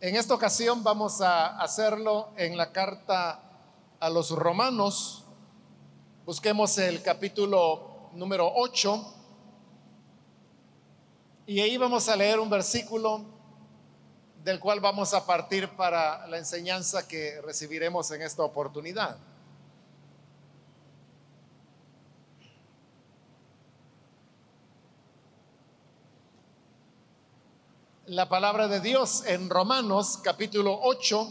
[0.00, 3.42] En esta ocasión vamos a hacerlo en la carta
[3.98, 5.24] a los romanos.
[6.24, 9.14] Busquemos el capítulo número 8
[11.48, 13.24] y ahí vamos a leer un versículo
[14.44, 19.18] del cual vamos a partir para la enseñanza que recibiremos en esta oportunidad.
[28.08, 31.28] La palabra de Dios en Romanos capítulo 8,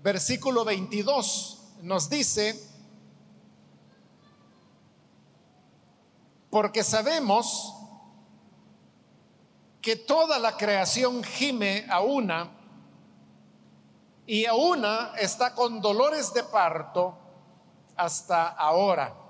[0.00, 2.56] versículo 22, nos dice,
[6.50, 7.74] porque sabemos
[9.82, 12.52] que toda la creación gime a una
[14.24, 17.18] y a una está con dolores de parto
[17.96, 19.27] hasta ahora.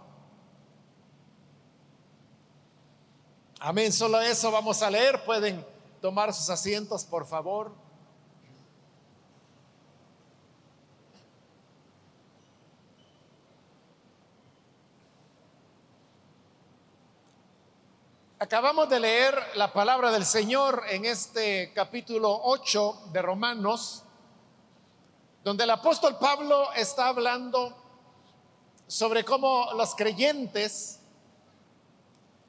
[3.60, 5.24] Amén, solo eso vamos a leer.
[5.24, 5.66] Pueden
[6.00, 7.72] tomar sus asientos, por favor.
[18.38, 24.04] Acabamos de leer la palabra del Señor en este capítulo 8 de Romanos,
[25.42, 27.76] donde el apóstol Pablo está hablando
[28.86, 30.97] sobre cómo los creyentes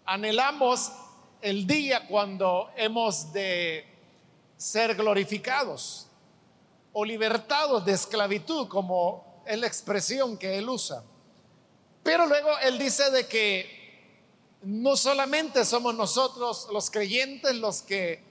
[0.10, 0.92] anhelamos
[1.40, 3.86] el día cuando hemos de
[4.58, 6.08] ser glorificados
[6.92, 11.04] o libertados de esclavitud, como es la expresión que él usa.
[12.02, 14.18] Pero luego él dice de que
[14.64, 18.24] no solamente somos nosotros los creyentes los que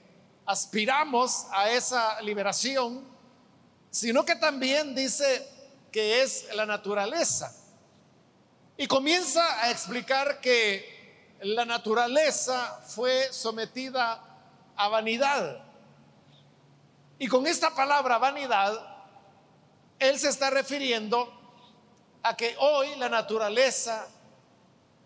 [0.45, 3.05] aspiramos a esa liberación,
[3.89, 5.47] sino que también dice
[5.93, 7.55] que es la naturaleza.
[8.75, 10.98] Y comienza a explicar que
[11.41, 14.21] la naturaleza fue sometida
[14.75, 15.63] a vanidad.
[17.17, 18.73] Y con esta palabra vanidad,
[19.99, 21.33] él se está refiriendo
[22.23, 24.07] a que hoy la naturaleza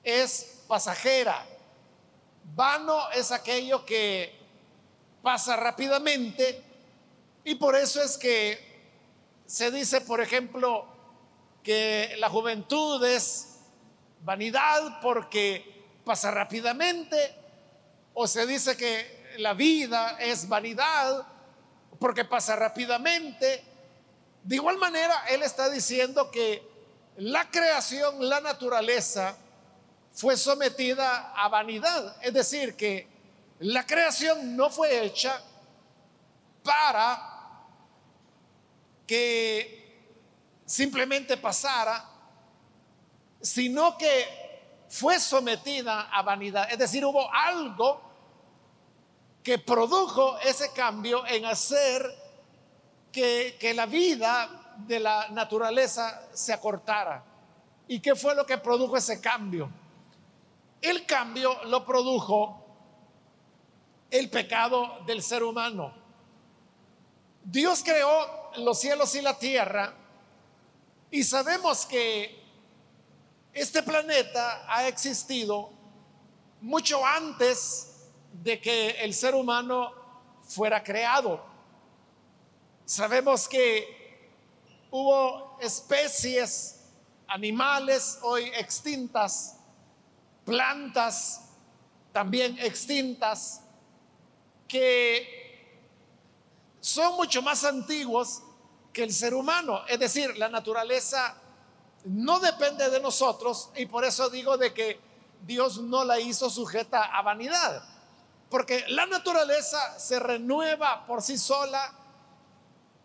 [0.04, 1.46] es pasajera.
[2.56, 4.40] Vano es aquello que
[5.22, 6.62] pasa rápidamente
[7.44, 8.74] y por eso es que
[9.46, 10.86] se dice, por ejemplo,
[11.64, 13.60] que la juventud es
[14.22, 17.36] vanidad porque pasa rápidamente,
[18.14, 21.26] o se dice que la vida es vanidad
[22.00, 23.64] porque pasa rápidamente.
[24.44, 26.62] De igual manera, él está diciendo que
[27.18, 29.36] la creación, la naturaleza,
[30.14, 32.18] fue sometida a vanidad.
[32.22, 33.08] Es decir, que
[33.60, 35.42] la creación no fue hecha
[36.64, 37.30] para
[39.08, 39.84] que
[40.66, 42.06] simplemente pasara,
[43.42, 44.43] sino que
[44.90, 46.72] fue sometida a vanidad.
[46.72, 48.02] Es decir, hubo algo
[49.44, 52.02] que produjo ese cambio en hacer
[53.12, 57.24] que, la vida de la naturaleza se acortara.
[57.88, 59.70] ¿Y qué fue lo que produjo ese cambio?
[60.82, 62.60] El cambio lo produjo
[64.10, 65.94] el pecado del ser humano.
[67.44, 69.94] Dios creó los cielos y la tierra
[71.12, 72.43] y sabemos que
[73.54, 75.72] este planeta ha existido
[76.62, 79.94] mucho antes de que el ser humano
[80.48, 81.44] fuera creado.
[82.86, 84.30] Sabemos que
[84.90, 86.80] hubo especies
[87.28, 89.58] animales hoy extintas,
[90.46, 91.42] plantas
[92.12, 93.62] también extintas,
[94.68, 95.80] que
[96.80, 98.42] son mucho más antiguos
[98.92, 99.84] que el ser humano.
[99.88, 101.36] Es decir, la naturaleza
[102.06, 105.00] no depende de nosotros y por eso digo de que
[105.46, 107.84] Dios no la hizo sujeta a vanidad,
[108.50, 111.94] porque la naturaleza se renueva por sí sola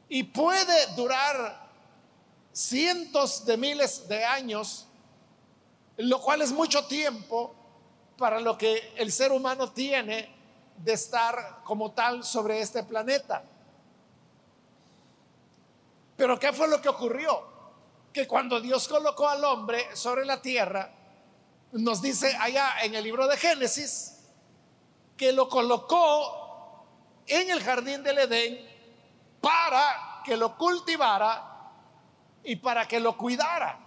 [0.08, 1.68] y puede durar
[2.52, 4.86] cientos de miles de años,
[5.96, 7.54] lo cual es mucho tiempo
[8.16, 10.34] para lo que el ser humano tiene
[10.76, 13.42] de estar como tal sobre este planeta.
[16.16, 17.57] Pero ¿qué fue lo que ocurrió?
[18.18, 20.90] Que cuando Dios colocó al hombre sobre la tierra,
[21.70, 24.18] nos dice allá en el libro de Génesis,
[25.16, 26.84] que lo colocó
[27.28, 28.58] en el jardín del Edén
[29.40, 31.70] para que lo cultivara
[32.42, 33.78] y para que lo cuidara.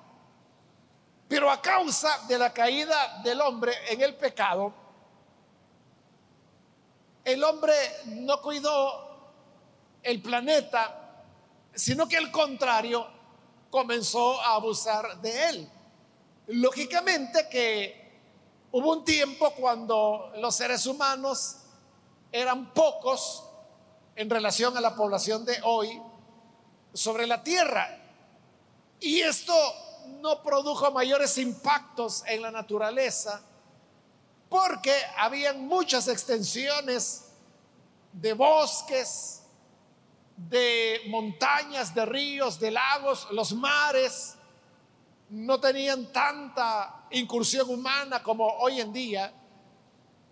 [1.27, 4.74] Pero a causa de la caída del hombre en el pecado,
[7.25, 7.74] el hombre
[8.06, 9.34] no cuidó
[10.01, 11.25] el planeta,
[11.74, 13.19] sino que al contrario,
[13.72, 15.70] comenzó a abusar de él.
[16.48, 18.22] Lógicamente que
[18.72, 21.56] hubo un tiempo cuando los seres humanos
[22.32, 23.46] eran pocos,
[24.16, 26.02] en relación a la población de hoy
[26.94, 27.98] sobre la tierra.
[29.00, 29.54] Y esto
[30.22, 33.42] no produjo mayores impactos en la naturaleza
[34.50, 37.30] porque habían muchas extensiones
[38.12, 39.41] de bosques,
[40.36, 44.36] de montañas, de ríos, de lagos, los mares
[45.30, 49.31] no tenían tanta incursión humana como hoy en día,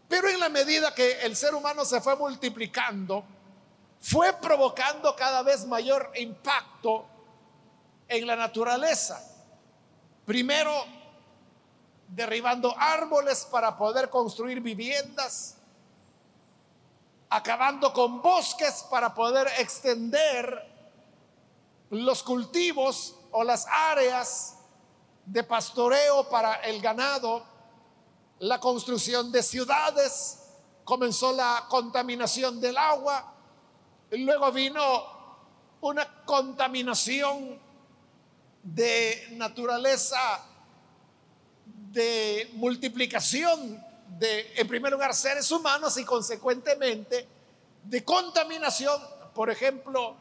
[0.08, 3.24] pero en la medida que el ser humano se fue multiplicando,
[4.02, 7.06] fue provocando cada vez mayor impacto
[8.08, 9.24] en la naturaleza.
[10.26, 10.86] Primero,
[12.10, 15.59] derribando árboles para poder construir viviendas,
[17.30, 20.68] acabando con bosques para poder extender
[21.92, 24.58] los cultivos o las áreas
[25.26, 27.46] de pastoreo para el ganado,
[28.40, 30.40] la construcción de ciudades,
[30.84, 33.36] comenzó la contaminación del agua,
[34.12, 34.82] luego vino
[35.82, 37.60] una contaminación
[38.64, 40.46] de naturaleza
[41.92, 47.28] de multiplicación de, en primer lugar, seres humanos y consecuentemente
[47.84, 49.02] de contaminación,
[49.34, 50.16] por ejemplo,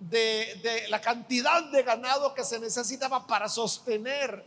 [0.00, 4.44] de, de, la cantidad de ganado que se necesitaba para sostener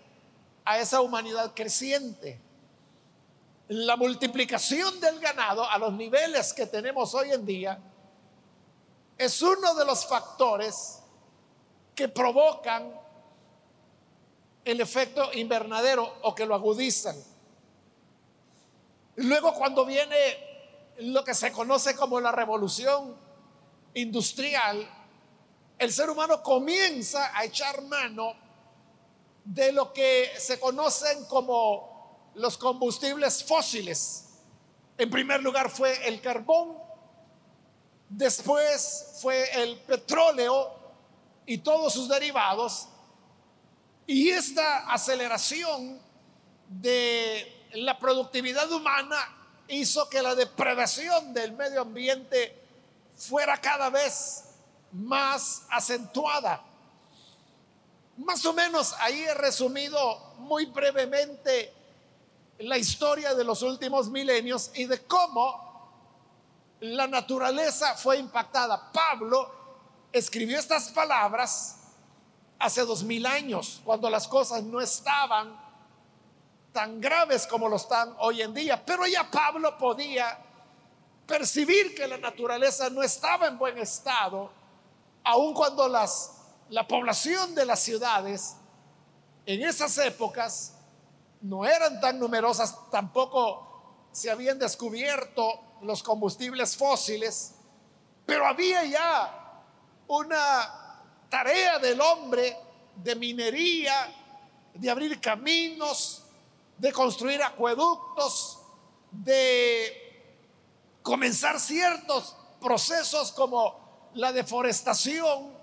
[0.65, 2.39] a esa humanidad creciente.
[3.67, 7.79] La multiplicación del ganado a los niveles que tenemos hoy en día
[9.17, 10.99] es uno de los factores
[11.95, 12.91] que provocan
[14.65, 17.15] el efecto invernadero o que lo agudizan.
[19.17, 20.15] Luego cuando viene
[20.99, 23.15] lo que se conoce como la revolución
[23.93, 24.87] industrial,
[25.77, 28.33] el ser humano comienza a echar mano
[29.43, 34.25] de lo que se conocen como los combustibles fósiles.
[34.97, 36.77] En primer lugar fue el carbón,
[38.09, 40.73] después fue el petróleo
[41.45, 42.87] y todos sus derivados,
[44.07, 45.99] y esta aceleración
[46.67, 49.17] de la productividad humana
[49.67, 52.61] hizo que la depredación del medio ambiente
[53.17, 54.45] fuera cada vez
[54.91, 56.63] más acentuada.
[58.17, 61.73] Más o menos ahí he resumido muy brevemente
[62.59, 65.65] la historia de los últimos milenios y de cómo
[66.79, 68.91] la naturaleza fue impactada.
[68.91, 69.51] Pablo
[70.13, 71.77] escribió estas palabras
[72.57, 75.64] hace dos mil años, cuando las cosas no estaban
[76.75, 78.85] tan graves como lo están hoy en día.
[78.85, 80.37] Pero ya Pablo podía
[81.25, 84.51] percibir que la naturaleza no estaba en buen estado,
[85.23, 86.33] aun cuando las,
[86.69, 88.57] la población de las ciudades
[89.45, 90.73] en esas épocas
[91.39, 97.55] no eran tan numerosas, tampoco se habían descubierto los combustibles fósiles,
[98.25, 99.63] pero había ya
[100.07, 102.57] una tarea del hombre
[102.97, 104.13] de minería,
[104.73, 106.24] de abrir caminos,
[106.77, 108.59] de construir acueductos,
[109.11, 110.05] de
[111.01, 115.53] comenzar ciertos procesos como la deforestación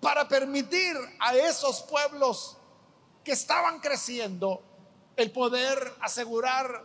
[0.00, 2.56] para permitir a esos pueblos
[3.22, 4.62] que estaban creciendo
[5.16, 6.84] el poder asegurar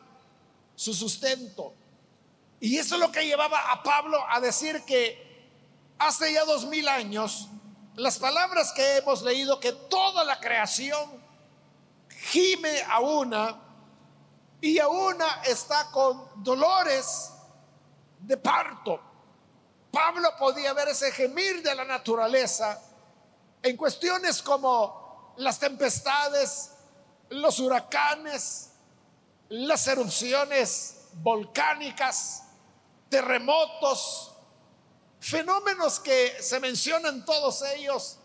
[0.76, 1.74] su sustento.
[2.60, 5.28] Y eso es lo que llevaba a Pablo a decir que
[5.98, 7.48] hace ya dos mil años
[7.96, 11.22] las palabras que hemos leído, que toda la creación
[12.28, 13.60] gime a una
[14.62, 17.32] y a una está con dolores
[18.20, 19.00] de parto.
[19.92, 22.82] Pablo podía ver ese gemir de la naturaleza
[23.62, 26.72] en cuestiones como las tempestades,
[27.30, 28.72] los huracanes,
[29.50, 32.44] las erupciones volcánicas,
[33.10, 34.30] terremotos,
[35.20, 38.18] Fenómenos que se mencionan todos ellos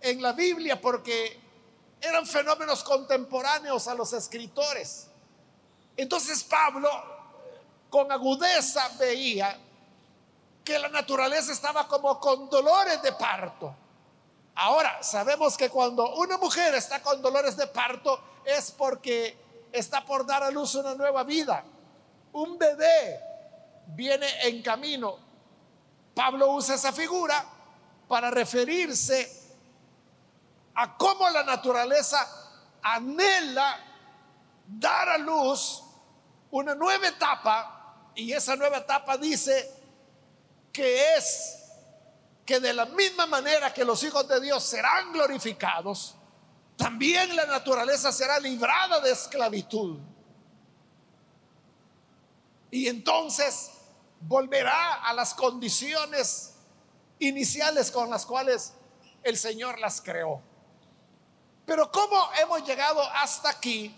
[0.00, 1.38] en la Biblia porque
[2.08, 5.08] eran fenómenos contemporáneos a los escritores.
[5.96, 6.90] Entonces Pablo
[7.90, 9.58] con agudeza veía
[10.64, 13.74] que la naturaleza estaba como con dolores de parto.
[14.56, 19.36] Ahora, sabemos que cuando una mujer está con dolores de parto es porque
[19.72, 21.64] está por dar a luz una nueva vida.
[22.32, 23.20] Un bebé
[23.86, 25.24] viene en camino
[26.14, 27.44] Pablo usa esa figura
[28.06, 29.43] para referirse
[30.74, 32.26] a cómo la naturaleza
[32.82, 33.78] anhela
[34.66, 35.82] dar a luz
[36.50, 39.72] una nueva etapa y esa nueva etapa dice
[40.72, 41.60] que es
[42.44, 46.14] que de la misma manera que los hijos de Dios serán glorificados,
[46.76, 49.98] también la naturaleza será librada de esclavitud.
[52.70, 53.70] Y entonces
[54.20, 56.54] volverá a las condiciones
[57.18, 58.74] iniciales con las cuales
[59.22, 60.42] el Señor las creó.
[61.66, 63.94] Pero cómo hemos llegado hasta aquí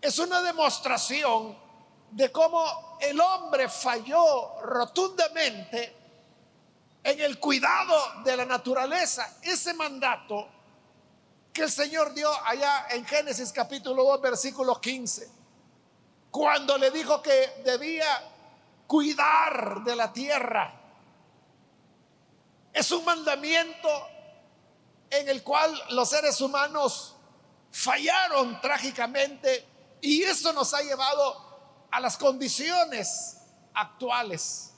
[0.00, 1.56] es una demostración
[2.10, 5.96] de cómo el hombre falló rotundamente
[7.02, 9.38] en el cuidado de la naturaleza.
[9.42, 10.48] Ese mandato
[11.52, 15.30] que el Señor dio allá en Génesis capítulo 2, versículo 15,
[16.30, 18.06] cuando le dijo que debía
[18.86, 20.80] cuidar de la tierra.
[22.72, 23.88] Es un mandamiento
[25.12, 27.14] en el cual los seres humanos
[27.70, 29.68] fallaron trágicamente
[30.00, 33.36] y eso nos ha llevado a las condiciones
[33.74, 34.72] actuales.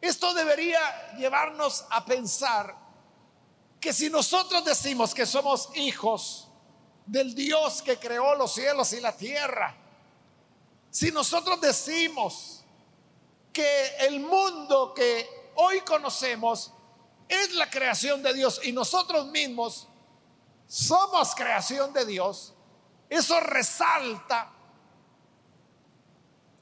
[0.00, 2.76] Esto debería llevarnos a pensar
[3.80, 6.48] que si nosotros decimos que somos hijos
[7.06, 9.76] del Dios que creó los cielos y la tierra,
[10.90, 12.64] si nosotros decimos
[13.52, 16.72] que el mundo que hoy conocemos
[17.32, 19.88] es la creación de Dios y nosotros mismos
[20.66, 22.54] somos creación de Dios,
[23.08, 24.50] eso resalta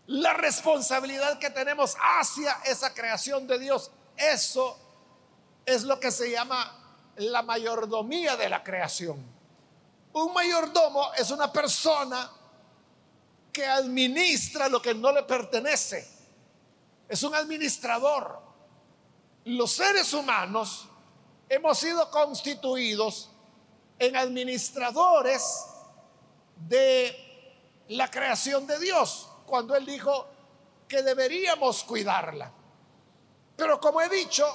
[0.06, 3.92] la responsabilidad que tenemos hacia esa creación de Dios.
[4.16, 4.76] Eso
[5.64, 6.76] es lo que se llama
[7.16, 9.24] la mayordomía de la creación.
[10.12, 12.28] Un mayordomo es una persona
[13.52, 16.08] que administra lo que no le pertenece.
[17.08, 18.49] Es un administrador.
[19.44, 20.86] Los seres humanos
[21.48, 23.30] hemos sido constituidos
[23.98, 25.64] en administradores
[26.68, 27.16] de
[27.88, 30.28] la creación de Dios, cuando Él dijo
[30.86, 32.52] que deberíamos cuidarla.
[33.56, 34.46] Pero como he dicho,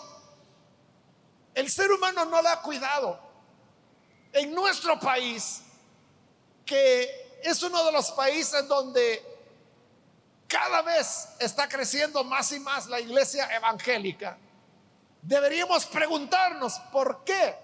[1.53, 3.19] el ser humano no la ha cuidado.
[4.33, 5.61] En nuestro país,
[6.65, 9.23] que es uno de los países donde
[10.47, 14.37] cada vez está creciendo más y más la iglesia evangélica,
[15.25, 17.55] deberíamos preguntarnos por qué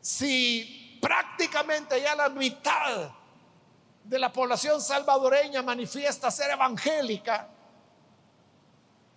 [0.00, 3.10] si prácticamente ya la mitad
[4.04, 7.48] de la población salvadoreña manifiesta ser evangélica,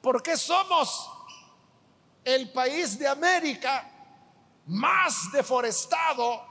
[0.01, 1.09] porque somos
[2.23, 3.89] el país de América
[4.65, 6.45] más deforestado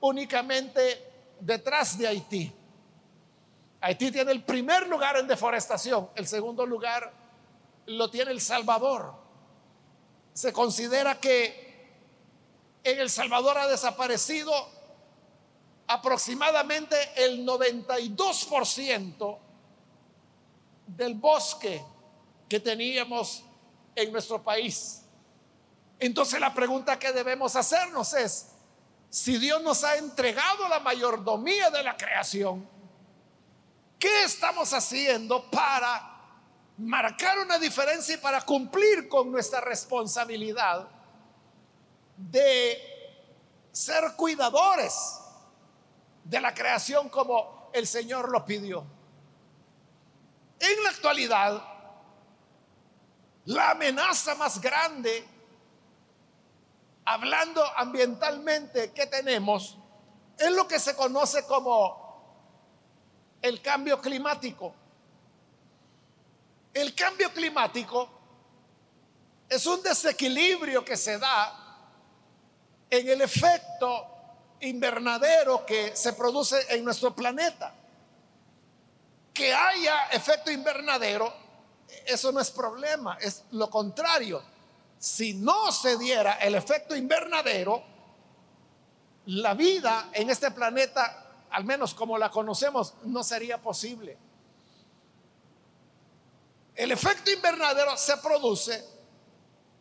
[0.00, 2.52] únicamente detrás de Haití.
[3.80, 7.12] Haití tiene el primer lugar en deforestación, el segundo lugar
[7.86, 9.23] lo tiene El Salvador.
[10.34, 11.64] Se considera que
[12.82, 14.52] en El Salvador ha desaparecido
[15.86, 19.38] aproximadamente el 92%
[20.86, 21.82] del bosque
[22.48, 23.42] que teníamos
[23.94, 25.02] en nuestro país.
[25.98, 28.48] Entonces la pregunta que debemos hacernos es,
[29.08, 32.68] si Dios nos ha entregado la mayordomía de la creación,
[33.98, 36.13] ¿qué estamos haciendo para
[36.78, 40.88] marcar una diferencia y para cumplir con nuestra responsabilidad
[42.16, 42.78] de
[43.72, 45.20] ser cuidadores
[46.24, 48.84] de la creación como el Señor lo pidió.
[50.58, 51.62] En la actualidad,
[53.46, 55.26] la amenaza más grande,
[57.04, 59.76] hablando ambientalmente, que tenemos,
[60.38, 62.04] es lo que se conoce como
[63.42, 64.74] el cambio climático.
[66.74, 68.08] El cambio climático
[69.48, 71.78] es un desequilibrio que se da
[72.90, 74.08] en el efecto
[74.60, 77.72] invernadero que se produce en nuestro planeta.
[79.32, 81.32] Que haya efecto invernadero,
[82.06, 84.42] eso no es problema, es lo contrario.
[84.98, 87.84] Si no se diera el efecto invernadero,
[89.26, 94.23] la vida en este planeta, al menos como la conocemos, no sería posible.
[96.74, 98.84] El efecto invernadero se produce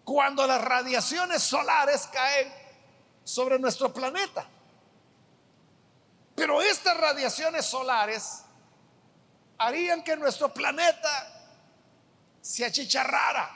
[0.04, 2.54] cuando las radiaciones solares caen
[3.24, 4.48] sobre nuestro planeta.
[6.36, 8.44] Pero estas radiaciones solares
[9.58, 11.52] harían que nuestro planeta
[12.42, 13.50] se achicharrara.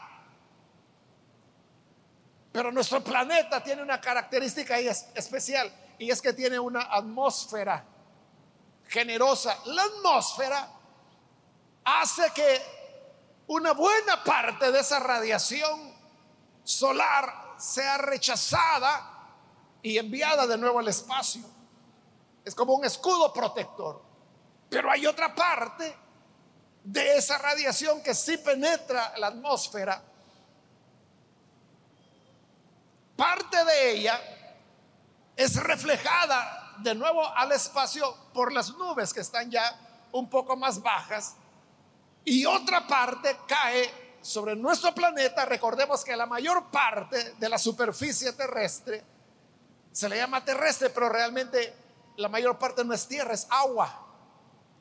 [2.51, 7.83] Pero nuestro planeta tiene una característica especial y es que tiene una atmósfera
[8.87, 9.59] generosa.
[9.65, 10.69] La atmósfera
[11.83, 12.76] hace que
[13.47, 15.95] una buena parte de esa radiación
[16.63, 19.13] solar sea rechazada
[19.81, 21.43] y enviada de nuevo al espacio.
[22.43, 24.01] Es como un escudo protector.
[24.69, 25.95] Pero hay otra parte
[26.83, 30.01] de esa radiación que sí penetra la atmósfera.
[33.15, 34.21] Parte de ella
[35.35, 39.79] es reflejada de nuevo al espacio por las nubes que están ya
[40.11, 41.35] un poco más bajas
[42.29, 45.45] y otra parte cae sobre nuestro planeta.
[45.45, 49.01] Recordemos que la mayor parte de la superficie terrestre
[49.93, 51.73] se le llama terrestre, pero realmente
[52.17, 54.05] la mayor parte no es tierra, es agua.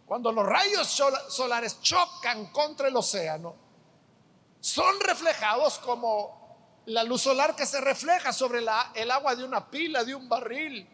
[0.06, 0.88] Cuando los rayos
[1.28, 3.54] solares chocan contra el océano,
[4.58, 10.02] son reflejados como la luz solar que se refleja sobre el agua de una pila,
[10.02, 10.88] de un barril,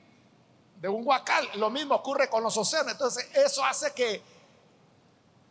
[0.76, 1.48] de un huacal.
[1.54, 2.92] Lo mismo ocurre con los océanos.
[2.92, 4.31] Entonces, eso hace que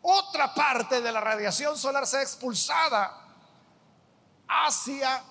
[0.02, 3.18] otra parte de la radiación solar sea expulsada
[4.48, 5.24] hacia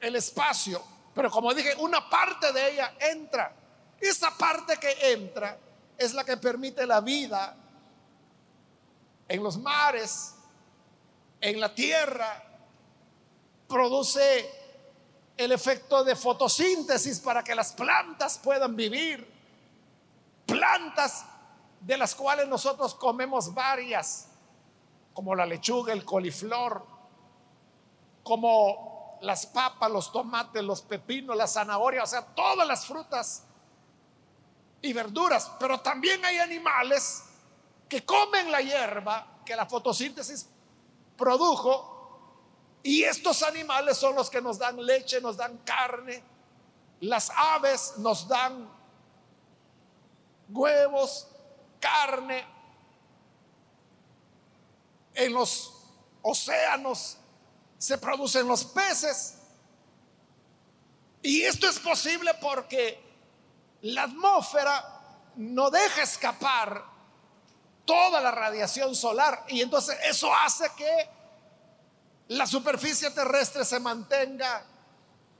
[0.00, 0.82] el espacio.
[1.14, 3.54] Pero como dije, una parte de ella entra.
[3.98, 5.58] Esa parte que entra
[5.96, 7.56] es la que permite la vida
[9.28, 10.34] en los mares,
[11.40, 12.42] en la tierra,
[13.66, 14.48] produce
[15.36, 19.26] el efecto de fotosíntesis para que las plantas puedan vivir.
[20.46, 21.24] Plantas
[21.86, 24.26] de las cuales nosotros comemos varias,
[25.14, 26.84] como la lechuga, el coliflor,
[28.24, 33.44] como las papas, los tomates, los pepinos, la zanahoria, o sea, todas las frutas
[34.82, 35.52] y verduras.
[35.60, 37.22] Pero también hay animales
[37.88, 40.48] que comen la hierba que la fotosíntesis
[41.16, 46.20] produjo y estos animales son los que nos dan leche, nos dan carne.
[46.98, 48.68] Las aves nos dan
[50.48, 51.28] huevos,
[51.80, 52.44] carne,
[55.14, 55.72] en los
[56.22, 57.18] océanos
[57.78, 59.38] se producen los peces.
[61.22, 63.00] Y esto es posible porque
[63.82, 64.84] la atmósfera
[65.36, 66.84] no deja escapar
[67.84, 71.08] toda la radiación solar y entonces eso hace que
[72.28, 74.64] la superficie terrestre se mantenga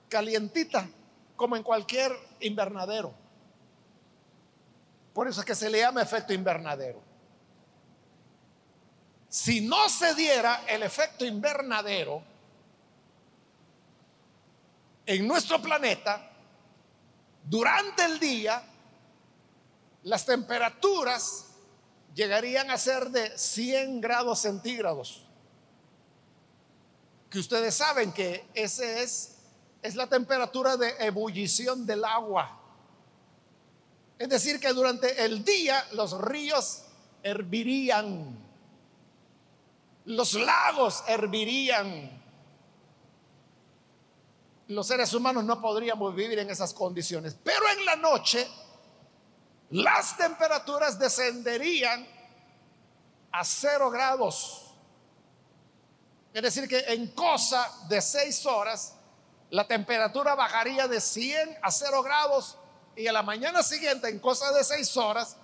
[0.09, 0.89] calientita
[1.35, 3.13] como en cualquier invernadero.
[5.17, 7.03] Por eso es que se le llama efecto invernadero.
[9.31, 12.23] Si no se diera el efecto invernadero
[15.07, 16.31] en nuestro planeta,
[17.45, 18.63] durante el día,
[20.03, 21.47] las temperaturas
[22.15, 25.25] llegarían a ser de 100 grados centígrados.
[27.31, 29.39] Que ustedes saben que ese es,
[29.81, 32.66] es la temperatura de ebullición del agua.
[34.19, 36.83] Es decir, que durante el día los ríos
[37.23, 38.39] hervirían,
[40.07, 42.25] los lagos hervirían.
[44.69, 47.37] Los seres humanos no podríamos vivir en esas condiciones.
[47.43, 48.49] Pero en la noche
[49.71, 52.07] las temperaturas descenderían
[53.33, 54.75] a cero grados.
[56.33, 58.95] Es decir, que en cosa de seis horas
[59.51, 62.57] la temperatura bajaría de 100 a cero grados
[62.97, 65.37] y a la mañana siguiente, en cosa de seis horas,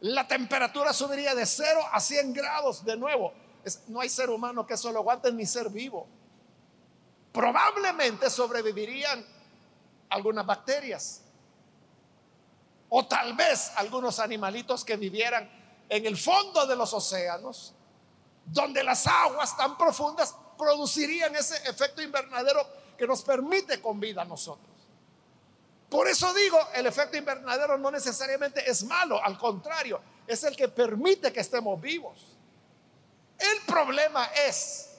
[0.00, 3.32] la temperatura subiría de 0 a 100 grados de nuevo.
[3.88, 6.06] no hay ser humano que eso lo aguante ni ser vivo.
[7.32, 9.24] Probablemente sobrevivirían
[10.10, 11.22] algunas bacterias.
[12.88, 15.50] O tal vez algunos animalitos que vivieran
[15.88, 17.74] en el fondo de los océanos,
[18.44, 24.24] donde las aguas tan profundas producirían ese efecto invernadero que nos permite con vida a
[24.24, 24.75] nosotros.
[25.88, 30.68] Por eso digo, el efecto invernadero no necesariamente es malo, al contrario, es el que
[30.68, 32.36] permite que estemos vivos.
[33.38, 34.90] El problema es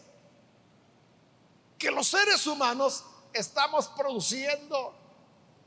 [1.78, 4.96] que los seres humanos estamos produciendo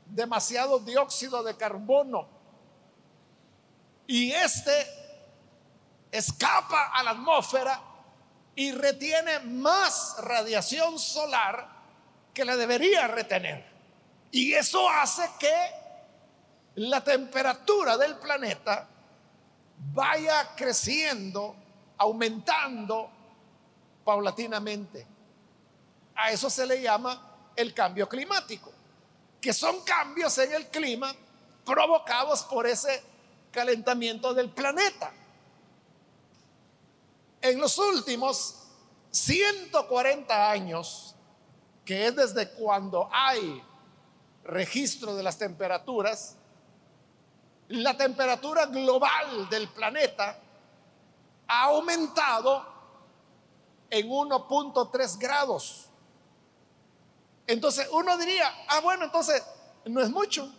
[0.05, 2.27] demasiado dióxido de carbono
[4.07, 4.87] y este
[6.11, 7.81] escapa a la atmósfera
[8.55, 11.69] y retiene más radiación solar
[12.33, 13.70] que la debería retener.
[14.31, 15.55] Y eso hace que
[16.75, 18.87] la temperatura del planeta
[19.93, 21.55] vaya creciendo,
[21.97, 23.09] aumentando
[24.05, 25.05] paulatinamente.
[26.15, 28.71] A eso se le llama el cambio climático,
[29.41, 31.13] que son cambios en el clima
[31.65, 33.03] provocados por ese
[33.51, 35.11] calentamiento del planeta.
[37.41, 38.55] En los últimos
[39.09, 41.15] 140 años,
[41.83, 43.61] que es desde cuando hay
[44.43, 46.37] registro de las temperaturas,
[47.69, 50.37] la temperatura global del planeta
[51.47, 52.65] ha aumentado
[53.89, 55.87] en 1.3 grados.
[57.47, 59.43] Entonces uno diría, ah, bueno, entonces
[59.85, 60.51] no es mucho.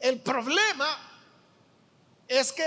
[0.00, 0.86] El problema
[2.28, 2.64] es que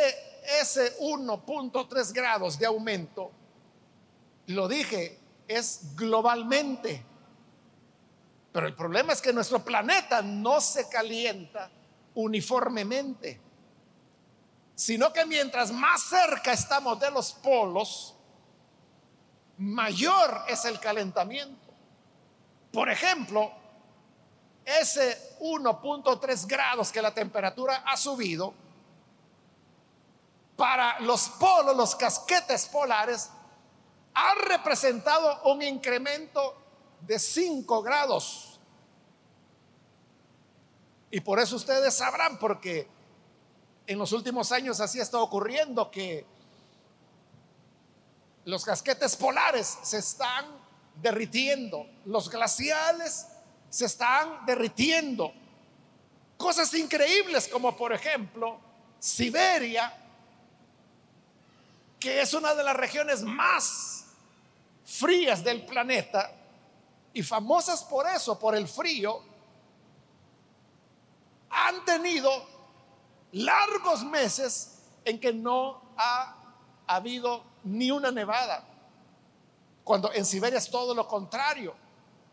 [0.61, 3.31] ese 1.3 grados de aumento,
[4.47, 7.05] lo dije, es globalmente.
[8.51, 11.69] Pero el problema es que nuestro planeta no se calienta
[12.15, 13.39] uniformemente,
[14.75, 18.15] sino que mientras más cerca estamos de los polos,
[19.57, 21.67] mayor es el calentamiento.
[22.71, 23.51] Por ejemplo,
[24.65, 28.53] ese 1.3 grados que la temperatura ha subido,
[30.55, 33.29] para los polos, los casquetes polares,
[34.13, 36.55] ha representado un incremento
[37.01, 38.59] de 5 grados.
[41.11, 42.87] Y por eso ustedes sabrán, porque
[43.87, 46.25] en los últimos años así está ocurriendo, que
[48.45, 50.45] los casquetes polares se están
[51.01, 53.27] derritiendo, los glaciales
[53.69, 55.33] se están derritiendo.
[56.37, 58.59] Cosas increíbles como por ejemplo
[58.99, 59.93] Siberia,
[61.99, 64.05] que es una de las regiones más
[64.85, 66.38] frías del planeta
[67.19, 69.19] y famosas por eso, por el frío,
[71.49, 72.31] han tenido
[73.33, 76.33] largos meses en que no ha
[76.87, 78.63] habido ni una nevada.
[79.83, 81.75] Cuando en Siberia es todo lo contrario.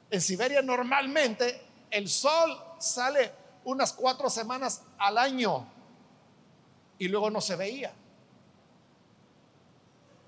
[0.08, 3.32] En Siberia normalmente el sol sale
[3.64, 5.66] unas cuatro semanas al año
[6.96, 7.92] y luego no se veía.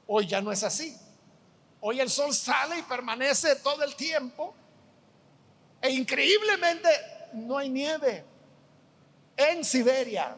[0.08, 0.98] Hoy ya no es así.
[1.80, 4.54] Hoy el sol sale y permanece todo el tiempo
[5.80, 6.88] e increíblemente
[7.34, 8.24] no hay nieve
[9.36, 10.36] en Siberia.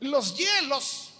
[0.00, 1.14] Los hielos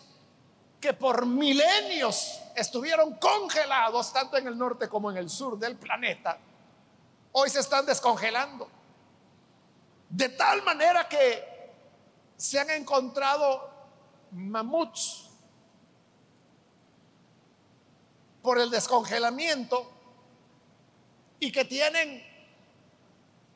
[0.79, 6.39] que por milenios estuvieron congelados tanto en el norte como en el sur del planeta,
[7.33, 8.69] hoy se están descongelando.
[10.11, 11.43] De tal manera que
[12.37, 13.71] se han encontrado
[14.33, 15.24] mamuts
[18.45, 19.91] por el descongelamiento
[21.41, 22.23] y que tienen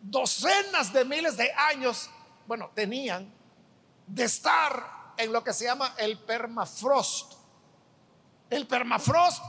[0.01, 2.09] docenas de miles de años,
[2.47, 3.31] bueno, tenían
[4.07, 7.35] de estar en lo que se llama el permafrost.
[8.49, 9.43] El permafrost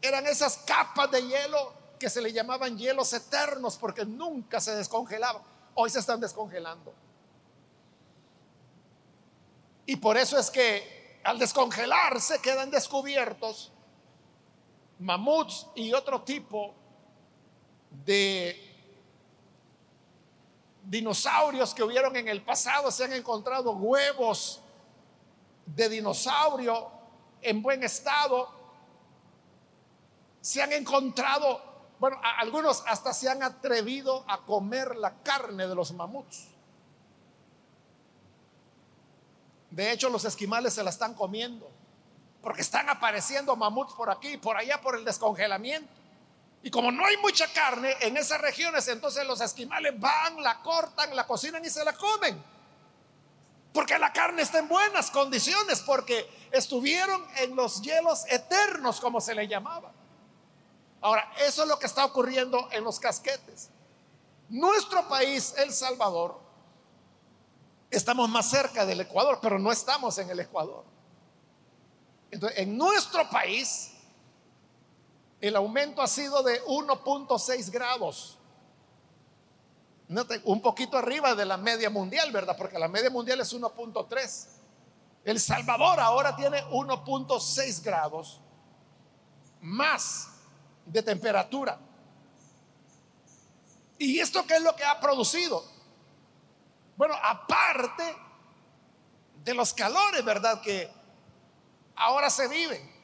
[0.00, 5.42] eran esas capas de hielo que se le llamaban hielos eternos porque nunca se descongelaban.
[5.74, 6.94] Hoy se están descongelando.
[9.84, 13.72] Y por eso es que al descongelarse quedan descubiertos
[14.98, 16.74] mamuts y otro tipo
[18.04, 18.66] de
[20.84, 24.60] dinosaurios que hubieron en el pasado, se han encontrado huevos
[25.66, 26.90] de dinosaurio
[27.42, 28.48] en buen estado,
[30.40, 31.60] se han encontrado,
[31.98, 36.48] bueno, algunos hasta se han atrevido a comer la carne de los mamuts.
[39.70, 41.68] De hecho, los esquimales se la están comiendo,
[42.46, 45.92] porque están apareciendo mamuts por aquí, por allá, por el descongelamiento.
[46.62, 51.16] Y como no hay mucha carne en esas regiones, entonces los esquimales van, la cortan,
[51.16, 52.40] la cocinan y se la comen.
[53.72, 59.34] Porque la carne está en buenas condiciones, porque estuvieron en los hielos eternos, como se
[59.34, 59.90] le llamaba.
[61.00, 63.70] Ahora, eso es lo que está ocurriendo en los casquetes.
[64.50, 66.38] Nuestro país, El Salvador,
[67.90, 70.94] estamos más cerca del Ecuador, pero no estamos en el Ecuador.
[72.30, 73.92] Entonces, en nuestro país,
[75.40, 78.38] el aumento ha sido de 1.6 grados.
[80.44, 82.56] Un poquito arriba de la media mundial, ¿verdad?
[82.56, 84.46] Porque la media mundial es 1.3.
[85.24, 88.40] El Salvador ahora tiene 1.6 grados
[89.60, 90.28] más
[90.84, 91.78] de temperatura.
[93.98, 95.64] ¿Y esto qué es lo que ha producido?
[96.96, 98.16] Bueno, aparte
[99.42, 100.60] de los calores, ¿verdad?
[100.60, 100.88] Que
[101.96, 102.94] ahora se viven.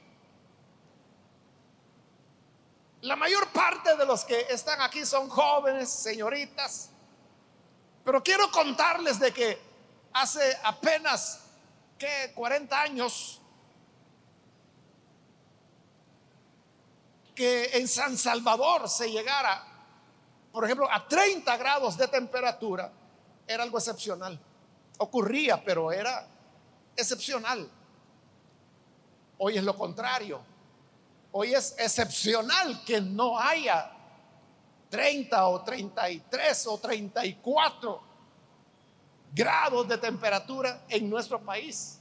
[3.03, 6.91] La mayor parte de los que están aquí son jóvenes, señoritas,
[8.05, 9.59] pero quiero contarles de que
[10.13, 11.41] hace apenas
[11.99, 13.41] que 40 años
[17.35, 19.65] que en San Salvador se llegara,
[20.53, 22.93] por ejemplo, a 30 grados de temperatura,
[23.47, 24.39] era algo excepcional.
[24.99, 26.27] Ocurría, pero era
[26.97, 27.69] excepcional.
[29.45, 30.41] Hoy es lo contrario.
[31.33, 33.91] Hoy es excepcional que no haya
[34.89, 38.03] 30 o 33 o 34
[39.35, 41.99] grados de temperatura en nuestro país.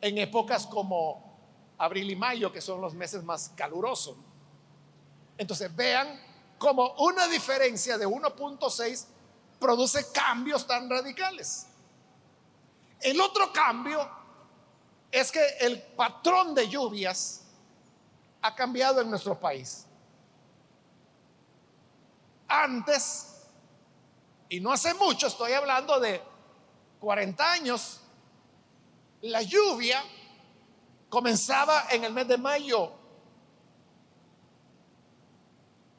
[0.00, 1.36] En épocas como
[1.76, 4.16] abril y mayo, que son los meses más calurosos.
[5.36, 6.18] Entonces vean
[6.56, 9.04] cómo una diferencia de 1.6
[9.60, 11.66] produce cambios tan radicales.
[13.02, 14.17] El otro cambio
[15.10, 17.42] es que el patrón de lluvias
[18.42, 19.84] ha cambiado en nuestro país.
[22.46, 23.24] Antes
[24.50, 26.22] Y no hace mucho, estoy hablando de
[27.00, 28.00] 40 años,
[29.20, 30.02] la lluvia
[31.10, 32.92] comenzaba en el mes de mayo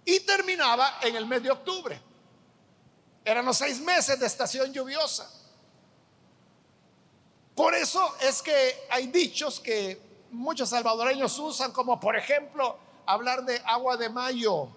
[0.04, 2.02] y terminaba en el mes de octubre.
[3.24, 5.30] Eran los seis meses de estación lluviosa.
[7.60, 13.62] Por eso es que hay dichos que muchos salvadoreños usan, como por ejemplo hablar de
[13.66, 14.70] agua de mayo.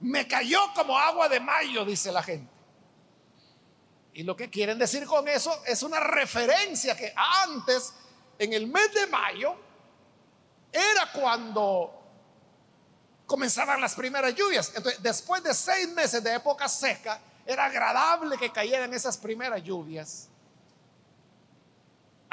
[0.00, 2.52] Me cayó como agua de mayo, dice la gente.
[4.12, 7.94] Y lo que quieren decir con eso es una referencia que antes,
[8.38, 9.56] en el mes de mayo,
[10.70, 11.98] era cuando
[13.24, 14.70] comenzaban las primeras lluvias.
[14.76, 20.28] Entonces, después de seis meses de época seca, era agradable que cayeran esas primeras lluvias.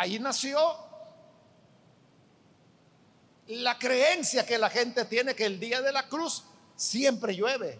[0.01, 0.57] Ahí nació
[3.45, 6.43] la creencia que la gente tiene que el día de la cruz
[6.75, 7.79] siempre llueve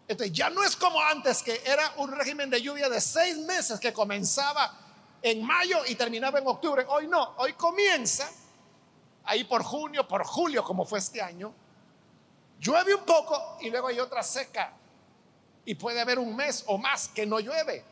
[0.07, 3.77] Entonces ya no es como antes, que era un régimen de lluvia de seis meses
[3.77, 4.73] que comenzaba
[5.21, 6.85] en mayo y terminaba en octubre.
[6.87, 8.31] Hoy no, hoy comienza
[9.29, 11.53] ahí por junio, por julio, como fue este año.
[12.59, 14.73] Llueve un poco y luego hay otra seca.
[15.65, 17.83] Y puede haber un mes o más que no llueve.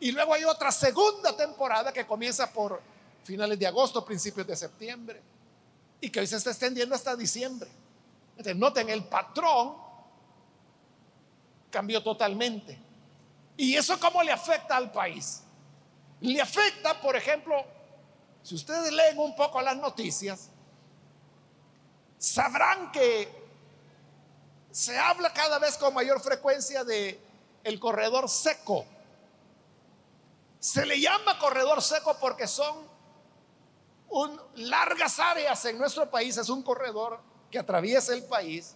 [0.00, 2.80] Y luego hay otra segunda temporada que comienza por
[3.24, 5.20] finales de agosto, principios de septiembre.
[6.00, 7.70] Y que hoy se está extendiendo hasta diciembre
[8.54, 9.76] noten, el patrón
[11.70, 12.78] cambió totalmente.
[13.56, 15.42] ¿Y eso cómo le afecta al país?
[16.20, 17.64] Le afecta, por ejemplo,
[18.42, 20.48] si ustedes leen un poco las noticias,
[22.20, 23.28] sabrán que
[24.70, 27.18] se habla cada vez con mayor frecuencia de
[27.64, 28.84] el corredor seco.
[30.60, 32.86] Se le llama corredor seco porque son
[34.10, 38.74] un, largas áreas en nuestro país, es un corredor que atraviesa el país,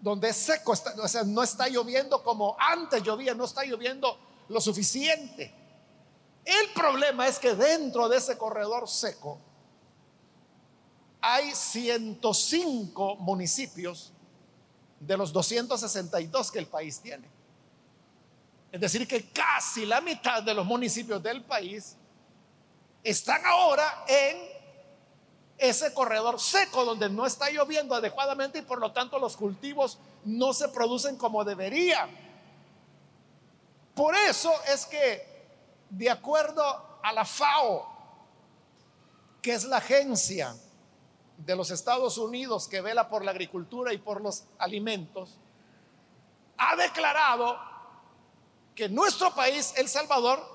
[0.00, 4.60] donde es seco, o sea, no está lloviendo como antes llovía, no está lloviendo lo
[4.60, 5.54] suficiente.
[6.44, 9.38] El problema es que dentro de ese corredor seco
[11.26, 14.12] hay 105 municipios
[15.00, 17.26] de los 262 que el país tiene.
[18.70, 21.96] Es decir, que casi la mitad de los municipios del país
[23.02, 24.36] están ahora en
[25.56, 30.52] ese corredor seco donde no está lloviendo adecuadamente y por lo tanto los cultivos no
[30.52, 32.10] se producen como deberían.
[33.94, 35.46] Por eso es que,
[35.88, 37.88] de acuerdo a la FAO,
[39.40, 40.54] que es la agencia
[41.38, 45.38] de los Estados Unidos que vela por la agricultura y por los alimentos,
[46.56, 47.58] ha declarado
[48.74, 50.54] que nuestro país, El Salvador,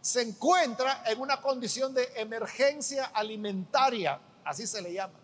[0.00, 5.14] se encuentra en una condición de emergencia alimentaria así se le llama.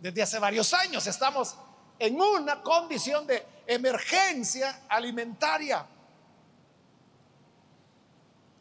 [0.00, 1.54] Desde hace varios años estamos
[1.98, 5.86] en una condición de emergencia alimentaria.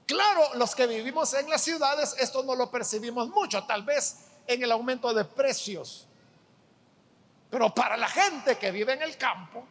[0.05, 4.63] Claro, los que vivimos en las ciudades, esto no lo percibimos mucho, tal vez en
[4.63, 6.07] el aumento de precios.
[7.49, 9.65] Pero para la gente que vive en el campo,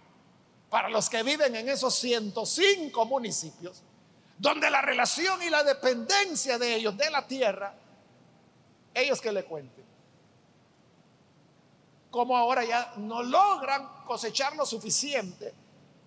[0.71, 3.83] para los que viven en esos 105 municipios,
[4.39, 7.75] donde la relación y la dependencia de ellos de la tierra,
[8.93, 9.85] ellos que le cuenten.
[12.11, 15.53] Como ahora ya no logran cosechar lo suficiente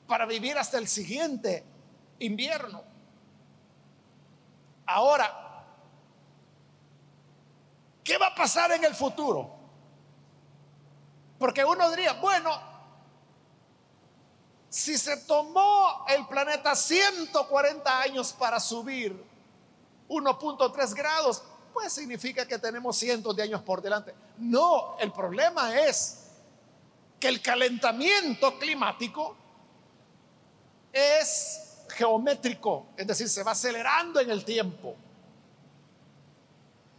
[0.08, 1.63] para vivir hasta el siguiente
[2.19, 2.84] invierno.
[4.86, 5.46] Ahora,
[8.08, 9.52] ¿qué va a pasar en el futuro?
[11.38, 12.58] Porque uno diría, bueno,
[14.70, 19.22] si se tomó el planeta 140 años para subir
[20.08, 21.43] 1.3 grados,
[21.74, 24.15] pues significa que tenemos cientos de años por delante.
[24.38, 26.30] No, el problema es
[27.20, 29.36] que el calentamiento climático
[30.93, 34.96] es geométrico, es decir, se va acelerando en el tiempo.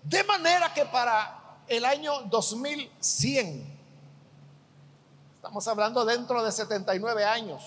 [0.09, 3.79] De manera que para el año 2100,
[5.35, 7.63] estamos hablando dentro de 79 años,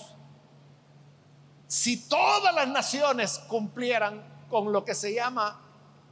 [1.68, 5.60] si todas las naciones cumplieran con lo que se llama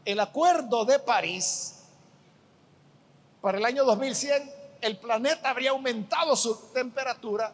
[0.05, 1.81] el Acuerdo de París,
[3.41, 7.53] para el año 2100 el planeta habría aumentado su temperatura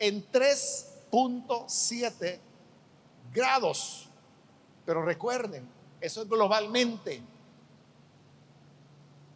[0.00, 2.40] en 3.7
[3.32, 4.08] grados.
[4.84, 5.68] Pero recuerden,
[6.00, 7.22] eso es globalmente.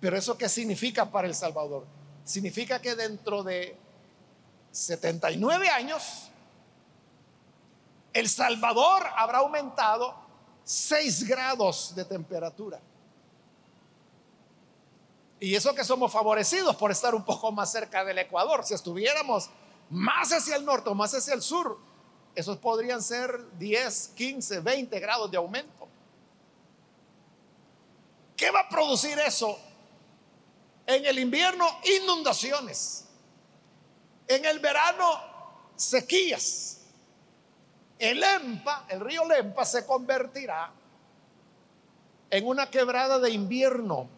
[0.04, 1.86] Pero eso qué significa para El Salvador?
[2.24, 3.74] Significa que dentro de
[4.70, 6.28] 79 años,
[8.12, 10.14] El Salvador habrá aumentado
[10.62, 12.82] 6 grados de temperatura.
[15.40, 18.62] Y eso que somos favorecidos por estar un poco más cerca del Ecuador.
[18.62, 19.48] Si estuviéramos
[19.88, 21.78] más hacia el norte o más hacia el sur,
[22.34, 25.88] esos podrían ser 10, 15, 20 grados de aumento.
[28.36, 29.58] ¿Qué va a producir eso?
[30.86, 31.66] En el invierno,
[32.02, 33.06] inundaciones.
[34.26, 35.20] En el verano,
[35.76, 36.80] sequías.
[37.98, 40.70] El Lempa, el río Lempa, se convertirá
[42.30, 44.08] en una quebrada de invierno.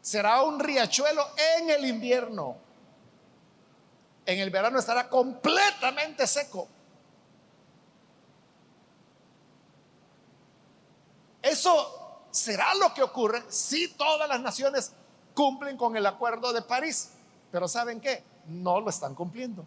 [0.00, 1.26] Será un riachuelo
[1.58, 2.66] en el invierno
[4.26, 6.68] en el verano estará completamente seco.
[11.40, 12.05] Eso
[12.36, 14.92] será lo que ocurre si todas las naciones
[15.34, 17.12] cumplen con el acuerdo de París.
[17.50, 18.22] Pero ¿saben qué?
[18.46, 19.64] No lo están cumpliendo.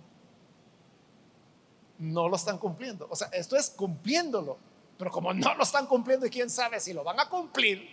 [1.98, 3.08] No lo están cumpliendo.
[3.10, 4.58] O sea, esto es cumpliéndolo.
[4.98, 7.90] Pero como no lo están cumpliendo y quién sabe si lo van a cumplir,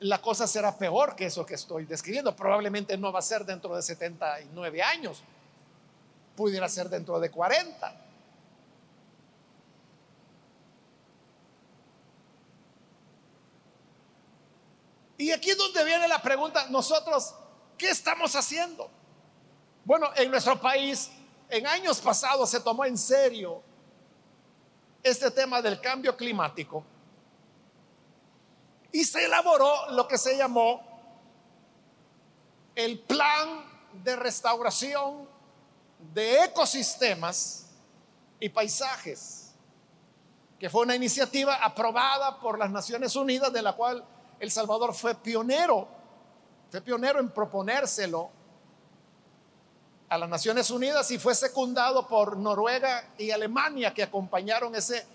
[0.00, 2.36] la cosa será peor que eso que estoy describiendo.
[2.36, 5.22] Probablemente no va a ser dentro de 79 años,
[6.36, 8.04] pudiera ser dentro de 40.
[15.24, 17.34] Y aquí es donde viene la pregunta, nosotros,
[17.78, 18.90] ¿qué estamos haciendo?
[19.82, 21.10] Bueno, en nuestro país,
[21.48, 23.62] en años pasados se tomó en serio
[25.02, 26.84] este tema del cambio climático
[28.92, 30.82] y se elaboró lo que se llamó
[32.74, 33.64] el plan
[34.04, 35.26] de restauración
[36.12, 37.70] de ecosistemas
[38.38, 39.54] y paisajes,
[40.58, 44.06] que fue una iniciativa aprobada por las Naciones Unidas, de la cual
[44.38, 45.88] El Salvador fue pionero,
[46.70, 48.30] fue pionero en proponérselo
[50.08, 55.06] a las Naciones Unidas y fue secundado por Noruega y Alemania, que acompañaron ese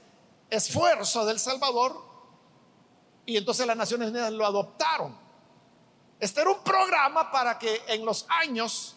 [0.50, 1.96] esfuerzo del Salvador
[3.26, 5.16] y entonces las Naciones Unidas lo adoptaron.
[6.20, 8.96] Este era un programa para que en los años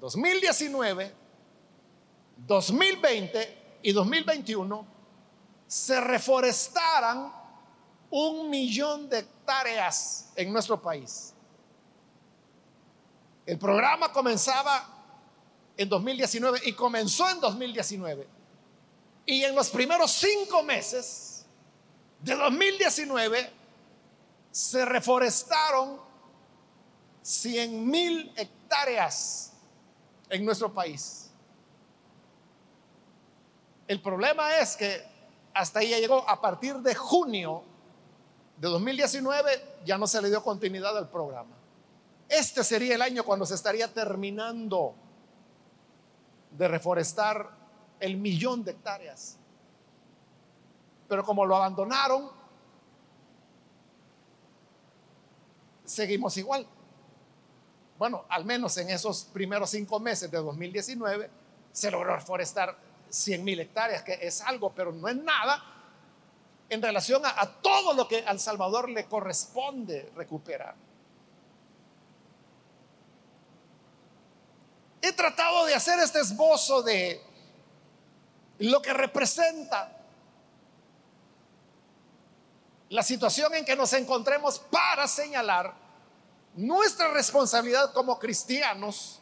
[0.00, 1.14] 2019,
[2.38, 4.86] 2020 y 2021
[5.66, 7.43] se reforestaran
[8.16, 11.34] un millón de hectáreas en nuestro país.
[13.44, 14.86] El programa comenzaba
[15.76, 18.28] en 2019 y comenzó en 2019.
[19.26, 21.44] Y en los primeros cinco meses
[22.20, 23.50] de 2019
[24.52, 26.00] se reforestaron
[27.20, 29.54] 100 mil hectáreas
[30.28, 31.32] en nuestro país.
[33.88, 35.04] El problema es que
[35.52, 36.28] hasta ahí llegó.
[36.28, 37.73] A partir de junio
[38.56, 41.56] de 2019 ya no se le dio continuidad al programa.
[42.28, 44.94] Este sería el año cuando se estaría terminando
[46.50, 47.50] de reforestar
[48.00, 49.38] el millón de hectáreas.
[51.08, 52.30] Pero como lo abandonaron,
[55.84, 56.66] seguimos igual.
[57.98, 61.30] Bueno, al menos en esos primeros cinco meses de 2019
[61.72, 62.76] se logró reforestar
[63.08, 65.73] 100 mil hectáreas, que es algo, pero no es nada
[66.68, 70.74] en relación a, todo lo que al Salvador le corresponde recuperar.
[75.06, 77.22] he tratado de hacer este esbozo de
[78.60, 79.92] lo que representa
[82.88, 85.74] la situación en que nos encontremos para señalar
[86.54, 89.20] nuestra responsabilidad como cristianos,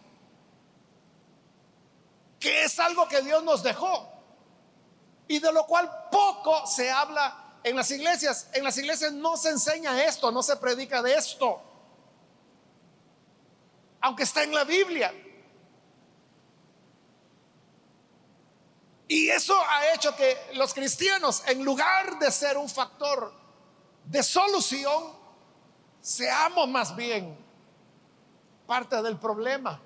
[2.38, 4.11] que es algo que Dios nos dejó
[5.28, 8.48] y de lo cual poco se habla en las iglesias.
[8.52, 11.60] En las iglesias no se enseña esto, no se predica de esto,
[14.00, 15.12] aunque está en la Biblia.
[19.08, 23.32] Y eso ha hecho que los cristianos, en lugar de ser un factor
[24.06, 25.12] de solución,
[26.00, 27.36] seamos más bien
[28.66, 29.80] parte del problema.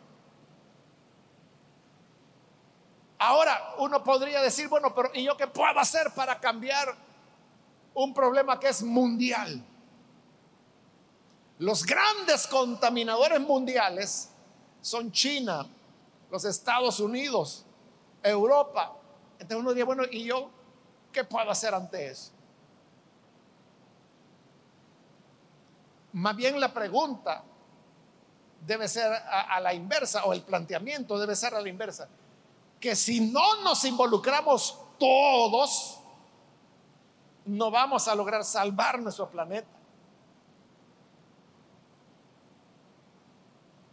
[3.19, 6.95] Ahora uno podría decir, bueno, pero ¿y yo qué puedo hacer para cambiar
[7.95, 9.65] un problema que es mundial?
[11.59, 14.31] Los grandes contaminadores mundiales
[14.83, 15.67] son China,
[16.31, 17.65] los Estados Unidos,
[18.23, 18.95] Europa.
[19.39, 20.51] Entonces uno diría, bueno, ¿y yo
[21.13, 22.33] qué puedo hacer ante eso?
[26.13, 27.43] Más bien la pregunta
[28.67, 32.09] debe ser a, la inversa, o el planteamiento debe ser a la inversa,
[32.87, 35.99] que si no nos involucramos todos,
[37.45, 39.67] no vamos a lograr salvar nuestro planeta.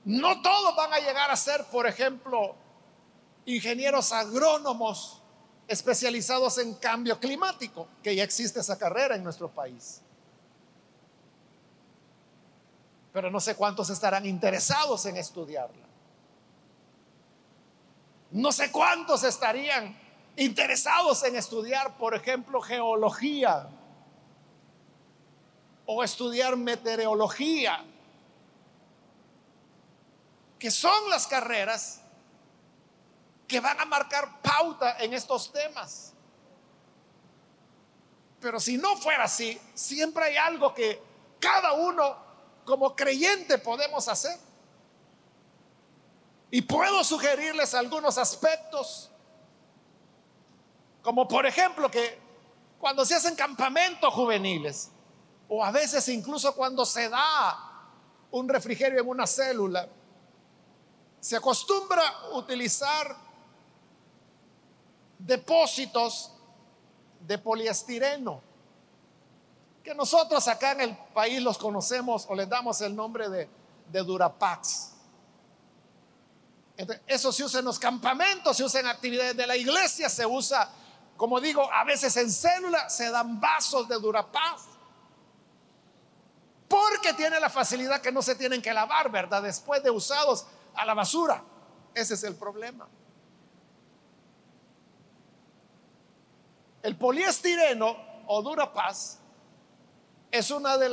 [0.05, 2.53] No todos van a llegar a ser, por ejemplo,
[3.47, 5.23] ingenieros agrónomos
[5.67, 10.03] especializados en cambio climático, que ya existe esa carrera en nuestro país.
[13.13, 15.92] pero no sé cuántos estarán interesados en estudiarla.
[18.33, 19.95] No sé cuántos estarían
[20.35, 23.69] interesados en estudiar, por ejemplo, geología
[25.85, 27.85] o estudiar meteorología,
[30.57, 32.01] que son las carreras
[33.47, 36.13] que van a marcar pauta en estos temas.
[38.39, 40.99] Pero si no fuera así, siempre hay algo que
[41.39, 42.17] cada uno
[42.65, 44.39] como creyente podemos hacer.
[46.53, 49.09] Y puedo sugerirles algunos aspectos,
[51.01, 52.19] como por ejemplo que
[52.79, 54.91] cuando se hacen campamentos juveniles,
[55.49, 57.57] o a veces incluso cuando se da
[58.29, 59.89] un refrigerio en una célula,
[61.19, 63.17] se acostumbra utilizar
[65.17, 66.35] depósitos
[67.21, 68.43] de poliestireno
[69.83, 73.49] que nosotros acá en el país los conocemos o les damos el nombre de,
[74.03, 74.92] Durapax.
[76.75, 80.69] Eso se usa en los campamentos, se usa en actividades de la iglesia, se usa,
[81.15, 84.63] como digo, a veces en célula se dan vasos de Durapax.
[86.67, 89.43] Porque tiene la facilidad que no se tienen que lavar, ¿verdad?
[89.43, 91.43] Después de usados a la basura.
[91.93, 92.87] Ese es el problema.
[96.81, 97.95] El poliestireno
[98.25, 99.19] o Durapax
[100.31, 100.89] es una de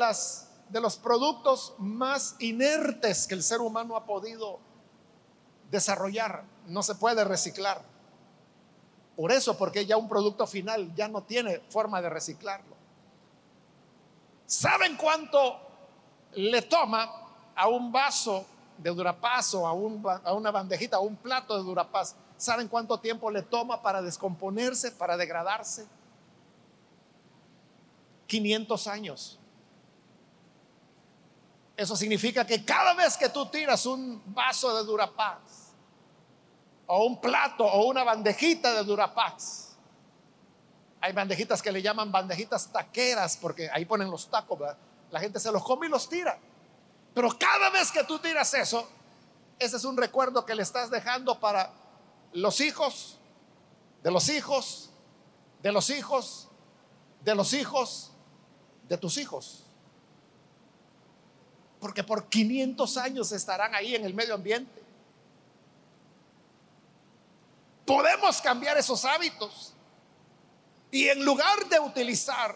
[0.68, 4.60] de los productos más inertes que el ser humano ha podido
[5.70, 6.44] desarrollar.
[6.66, 7.82] No se puede reciclar.
[9.16, 12.74] Por eso, porque ya un producto final ya no tiene forma de reciclarlo.
[14.46, 15.60] ¿Saben cuánto
[16.32, 17.08] le toma
[17.54, 18.46] a un vaso
[18.78, 19.72] de Durapaz o a,
[20.32, 22.16] una bandejita, a un plato de Durapaz?
[22.36, 25.86] ¿Saben cuánto tiempo le toma para descomponerse, para degradarse?
[28.26, 29.38] 500 años.
[31.76, 35.40] Eso significa que cada vez que tú tiras un vaso de Durapax,
[36.92, 39.76] o un plato, o una bandejita de Durapax,
[41.00, 44.58] hay bandejitas que le llaman bandejitas taqueras, porque ahí ponen los tacos,
[45.12, 46.36] la gente se los come y los tira.
[47.14, 48.88] Pero cada vez que tú tiras eso,
[49.60, 51.72] ese es un recuerdo que le estás dejando para
[52.32, 53.20] los hijos,
[54.02, 54.90] de los hijos,
[55.62, 56.48] de los hijos,
[57.22, 58.10] de los hijos,
[58.88, 59.62] de tus hijos.
[61.78, 64.89] Porque por 500 años estarán ahí en el medio ambiente.
[67.90, 69.74] Podemos cambiar esos hábitos.
[70.90, 72.54] Y en lugar de utilizar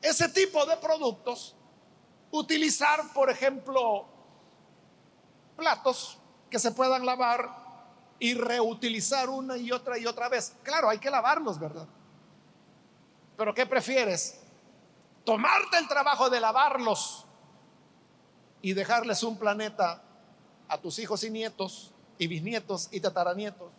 [0.00, 1.54] ese tipo de productos,
[2.30, 4.06] utilizar, por ejemplo,
[5.56, 6.18] platos
[6.48, 7.48] que se puedan lavar
[8.18, 10.54] y reutilizar una y otra y otra vez.
[10.62, 11.86] Claro, hay que lavarlos, ¿verdad?
[13.36, 14.40] Pero ¿qué prefieres?
[15.24, 17.24] tomarte el trabajo de lavarlos
[18.62, 20.02] y dejarles un planeta
[20.68, 23.70] a tus hijos y nietos y bisnietos y tataranietos.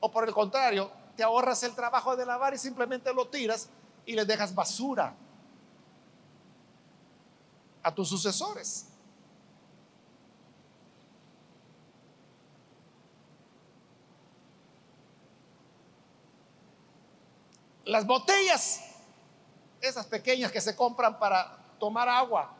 [0.00, 3.68] O por el contrario, te ahorras el trabajo de lavar y simplemente lo tiras
[4.04, 5.14] y les dejas basura
[7.82, 8.86] a tus sucesores.
[17.84, 18.80] Las botellas,
[19.80, 22.55] esas pequeñas que se compran para tomar agua,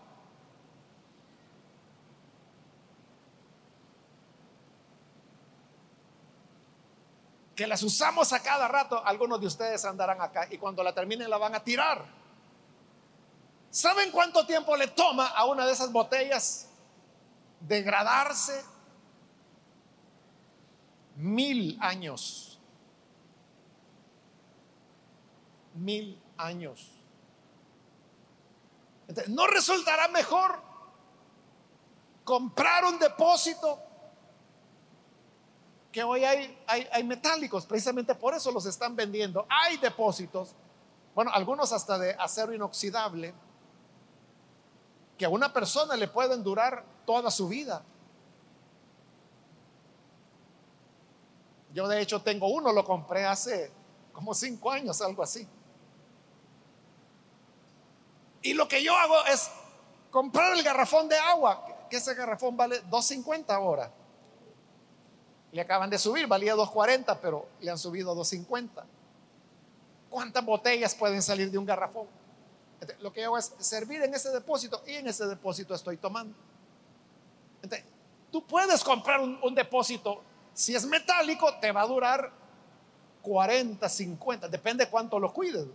[7.56, 11.30] que las usamos a cada rato, algunos de ustedes andarán acá y cuando la terminen
[11.30, 12.04] la van a tirar.
[13.70, 16.68] ¿Saben cuánto tiempo le toma a una de esas botellas
[17.60, 18.62] degradarse?
[21.16, 22.60] Mil años.
[25.74, 26.92] Mil años.
[29.28, 30.60] ¿No resultará mejor
[32.22, 33.85] comprar un depósito
[35.96, 39.46] que hoy hay, hay, metálicos, precisamente por eso los están vendiendo.
[39.48, 40.54] Hay depósitos,
[41.14, 43.32] bueno, algunos hasta de acero inoxidable,
[45.16, 47.82] que a una persona le pueden durar toda su vida.
[51.72, 53.72] Yo de hecho tengo uno, lo compré hace
[54.12, 55.48] como cinco años, algo así.
[58.42, 59.50] Y lo que yo hago es
[60.10, 63.90] comprar el garrafón de agua, que ese garrafón vale 2.50 ahora.
[65.52, 68.68] Le acaban de subir, valía 2.40, pero le han subido a 2.50.
[70.10, 72.06] ¿Cuántas botellas pueden salir de un garrafón?
[73.00, 76.36] lo que hago es servir en ese depósito y en ese depósito estoy tomando.
[78.30, 80.22] tú puedes comprar un, un depósito,
[80.52, 82.30] si es metálico, te va a durar
[83.22, 85.66] 40, 50, depende cuánto lo cuides.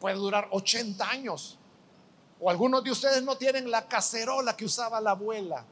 [0.00, 1.58] Puede durar 80 años.
[2.40, 5.64] O algunos de ustedes no tienen la cacerola que usaba la abuela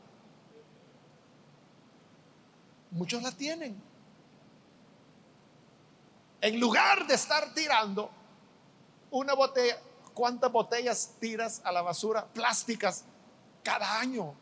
[2.95, 3.77] Muchos la tienen.
[6.41, 8.09] En lugar de estar tirando
[9.11, 9.81] una botella,
[10.15, 13.05] ¿cuántas botellas tiras a la basura plásticas
[13.65, 14.33] cada año?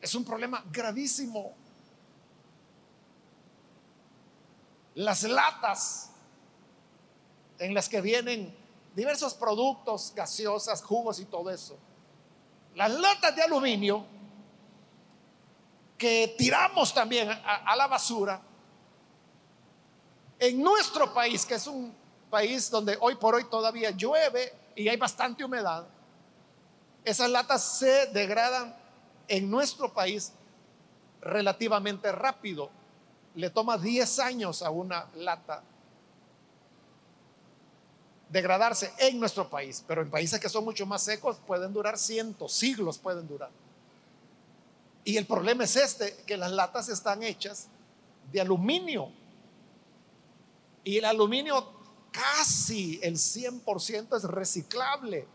[0.00, 1.52] Es un problema gravísimo.
[4.94, 6.10] Las latas
[7.58, 8.56] en las que vienen
[8.94, 11.76] diversos productos, gaseosas, jugos y todo eso.
[12.76, 14.06] Las latas de aluminio
[16.02, 18.42] que tiramos también a, la basura,
[20.36, 21.94] en nuestro país, que es un
[22.28, 25.86] país donde hoy por hoy todavía llueve y hay bastante humedad,
[27.04, 28.74] esas latas se degradan
[29.28, 30.32] en nuestro país
[31.20, 32.68] relativamente rápido.
[33.36, 35.62] Le toma 10 años a una lata
[38.28, 42.52] degradarse en nuestro país, pero en países que son mucho más secos pueden durar cientos,
[42.52, 43.50] siglos pueden durar.
[45.04, 47.68] Y el problema es este, que las latas están hechas
[48.30, 49.10] de aluminio.
[50.84, 51.72] Y el aluminio
[52.10, 55.26] casi el 100% es reciclable,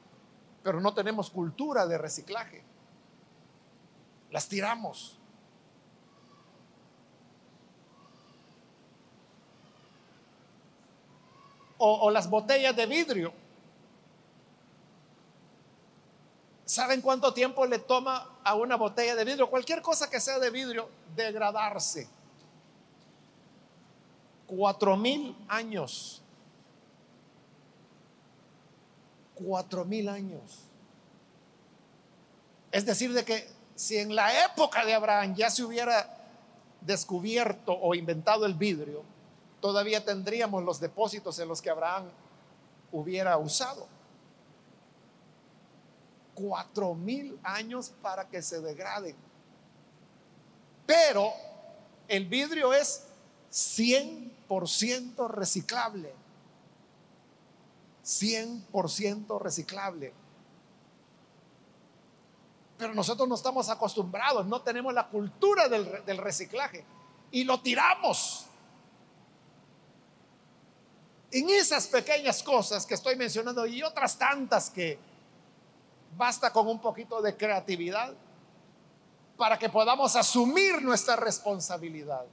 [0.64, 2.64] pero no tenemos cultura de reciclaje.
[4.32, 5.18] Las tiramos.
[11.78, 13.34] O, o las botellas de vidrio
[16.68, 19.50] ¿Saben cuánto tiempo le toma a una botella de vidrio?
[19.50, 22.08] Cualquier cosa que sea de vidrio, degradarse.
[24.48, 26.22] Cuatro mil años.
[29.36, 30.62] Cuatro mil años.
[32.72, 36.18] Es decir, de que si en la época de Abraham ya se hubiera
[36.80, 39.04] descubierto o inventado el vidrio,
[39.60, 42.06] todavía tendríamos los depósitos en los que Abraham
[42.94, 43.97] hubiera usado
[46.38, 49.16] cuatro mil años para que se degraden.
[50.86, 51.34] Pero
[52.08, 53.08] el vidrio es
[53.52, 56.14] 100% reciclable.
[58.06, 60.14] 100% reciclable.
[62.78, 66.86] Pero nosotros no estamos acostumbrados, no tenemos la cultura del, del reciclaje
[67.32, 68.46] y lo tiramos.
[71.32, 75.07] En esas pequeñas cosas que estoy mencionando y otras tantas que
[76.16, 78.14] Basta con un poquito de creatividad
[79.38, 82.26] para que podamos asumir nuestra responsabilidad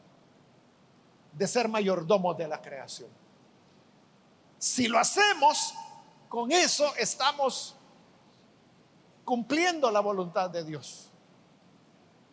[1.32, 3.10] de ser mayordomos de la creación.
[4.58, 5.74] Si lo hacemos,
[6.28, 7.76] con eso estamos
[9.24, 11.10] cumpliendo la voluntad de Dios.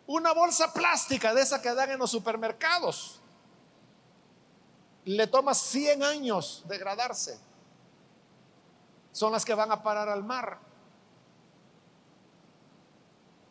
[0.06, 3.20] Una bolsa plástica de esa que dan en los supermercados
[5.04, 7.38] le toma 100 años degradarse.
[9.12, 10.58] Son las que van a parar al mar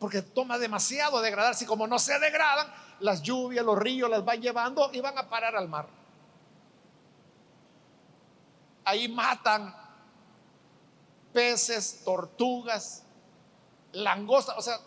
[0.02, 2.66] porque toma demasiado degradarse y como no se degradan,
[2.98, 5.86] las lluvias, los ríos las van llevando y van a parar al mar.
[8.84, 9.72] Ahí matan
[11.32, 13.04] peces, tortugas,
[13.92, 14.80] langostas, o sea,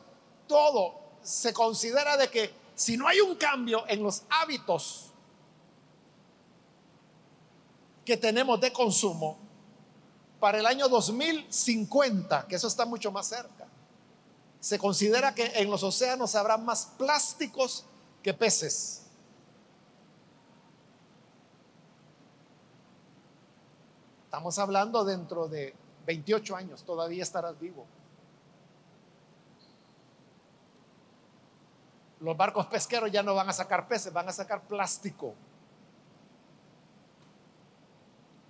[0.50, 5.14] todo se considera de que si no hay un cambio en los hábitos
[8.04, 9.38] que tenemos de consumo
[10.42, 13.65] para el año 2050, que eso está mucho más cerca.
[14.60, 17.86] Se considera que en los océanos habrá más plásticos
[18.24, 19.04] que peces.
[24.26, 25.74] Estamos hablando dentro de
[26.06, 27.86] 28 años, todavía estarás vivo.
[32.20, 35.36] Los barcos pesqueros ya no van a sacar peces, van a sacar plástico.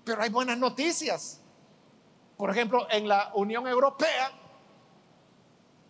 [0.06, 1.41] Pero hay buenas noticias.
[2.38, 4.32] Por ejemplo, en la Unión Europea,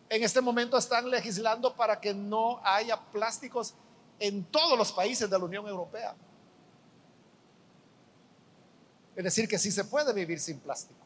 [0.09, 3.73] en este momento están legislando para que no haya plásticos
[4.19, 6.15] en todos los países de la Unión Europea.
[9.15, 10.99] Es decir, que sí se puede vivir sin plástico.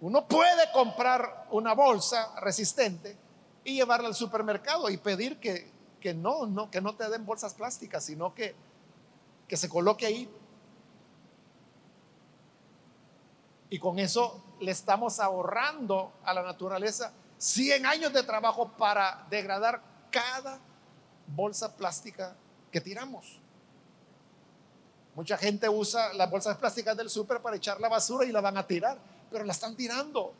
[0.00, 3.16] Uno puede comprar una bolsa resistente
[3.64, 5.70] y llevarla al supermercado y pedir que,
[6.00, 8.54] que no, no, que no te den bolsas plásticas, sino que,
[9.46, 10.30] que se coloque ahí.
[13.70, 19.80] Y con eso le estamos ahorrando a la naturaleza 100 años de trabajo para degradar
[20.10, 20.58] cada
[21.28, 22.36] bolsa plástica
[22.70, 23.40] que tiramos.
[25.14, 28.56] Mucha gente usa las bolsas plásticas del súper para echar la basura y la van
[28.56, 28.98] a tirar,
[29.30, 30.32] pero la están tirando.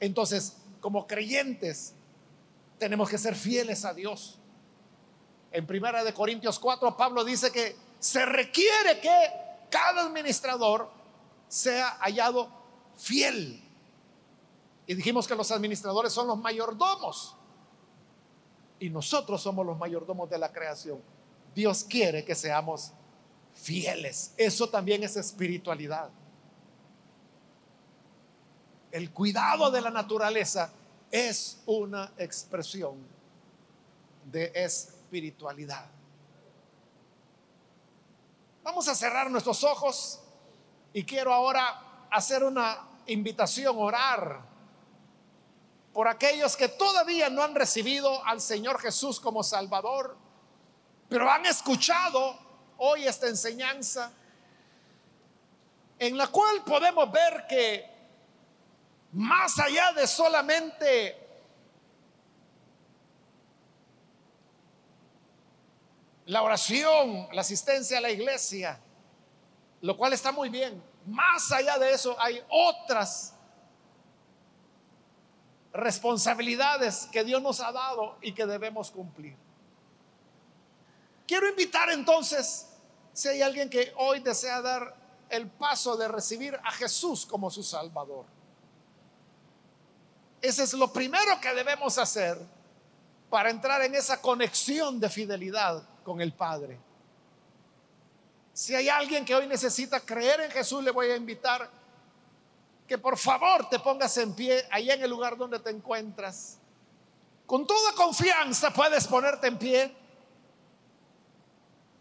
[0.00, 1.94] Entonces, como creyentes,
[2.78, 4.38] tenemos que ser fieles a Dios.
[5.50, 9.30] En primera de Corintios 4, Pablo dice que se requiere que
[9.70, 10.90] cada administrador
[11.48, 12.63] sea hallado
[12.96, 13.62] fiel.
[14.86, 17.36] Y dijimos que los administradores son los mayordomos.
[18.78, 21.00] Y nosotros somos los mayordomos de la creación.
[21.54, 22.92] Dios quiere que seamos
[23.54, 24.34] fieles.
[24.36, 26.10] Eso también es espiritualidad
[28.94, 30.70] el cuidado de la naturaleza
[31.10, 32.94] es una expresión
[34.30, 35.86] de espiritualidad.
[38.62, 40.20] Vamos a cerrar nuestros ojos
[40.92, 41.83] y quiero ahora
[42.14, 44.40] hacer una invitación, orar
[45.92, 50.16] por aquellos que todavía no han recibido al Señor Jesús como Salvador,
[51.08, 52.38] pero han escuchado
[52.78, 54.12] hoy esta enseñanza
[55.98, 57.84] en la cual podemos ver que
[59.12, 61.18] más allá de solamente
[66.26, 68.78] la oración, la asistencia a la iglesia,
[69.80, 70.93] lo cual está muy bien.
[71.06, 73.34] Más allá de eso hay otras
[75.72, 79.36] responsabilidades que Dios nos ha dado y que debemos cumplir.
[81.26, 82.68] Quiero invitar entonces,
[83.12, 84.94] si hay alguien que hoy desea dar
[85.28, 88.26] el paso de recibir a Jesús como su Salvador.
[90.40, 92.38] Ese es lo primero que debemos hacer
[93.30, 96.78] para entrar en esa conexión de fidelidad con el Padre.
[98.54, 101.68] Si hay alguien que hoy necesita creer en Jesús, le voy a invitar
[102.86, 106.58] que por favor te pongas en pie ahí en el lugar donde te encuentras.
[107.46, 109.96] Con toda confianza puedes ponerte en pie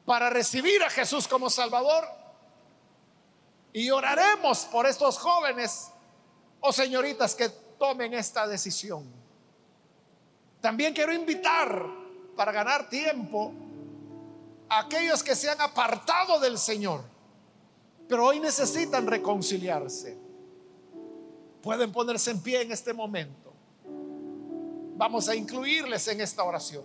[0.06, 2.08] para recibir a Jesús como Salvador
[3.74, 5.90] y oraremos por estos jóvenes
[6.60, 9.12] o señoritas que tomen esta decisión.
[10.62, 11.84] También quiero invitar
[12.36, 13.52] para ganar tiempo
[14.70, 17.04] aquellos que se han apartado del Señor,
[18.08, 20.18] pero hoy necesitan reconciliarse.
[21.62, 23.54] Pueden ponerse en pie en este momento.
[24.96, 26.84] Vamos a incluirles en esta oración.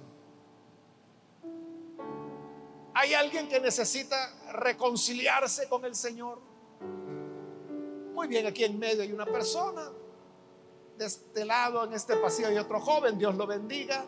[2.94, 4.16] ¿Hay alguien que necesita
[4.52, 6.40] reconciliarse con el Señor?
[8.14, 9.90] Muy bien, aquí en medio hay una persona
[10.96, 14.04] de este lado, en este pasillo hay otro joven, Dios lo bendiga.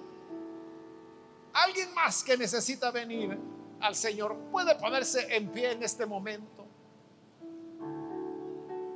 [1.53, 3.39] Alguien más que necesita venir
[3.81, 6.67] al Señor puede ponerse en pie en este momento.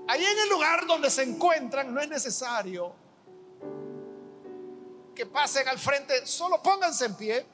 [0.07, 2.93] Ahí en el lugar donde se encuentran no es necesario
[5.15, 7.47] que pasen al frente, solo pónganse en pie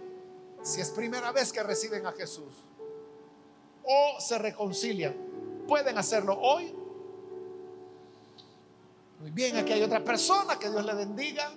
[0.63, 2.55] si es primera vez que reciben a Jesús
[3.85, 5.15] o se reconcilian.
[5.69, 6.75] Pueden hacerlo hoy
[9.21, 11.53] muy bien, aquí hay otra persona, que Dios le bendiga.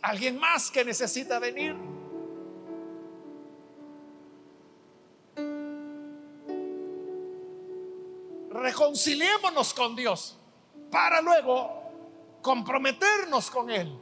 [0.00, 1.74] Alguien más que necesita venir.
[8.62, 10.38] Reconciliémonos con Dios
[10.88, 11.82] para luego
[12.40, 13.92] comprometernos con Él